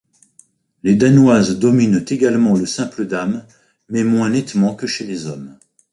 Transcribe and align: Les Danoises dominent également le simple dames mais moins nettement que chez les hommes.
Les 0.81 0.95
Danoises 0.95 1.59
dominent 1.59 2.03
également 2.07 2.55
le 2.57 2.65
simple 2.65 3.05
dames 3.05 3.45
mais 3.87 4.03
moins 4.03 4.31
nettement 4.31 4.73
que 4.73 4.87
chez 4.87 5.05
les 5.05 5.27
hommes. 5.27 5.59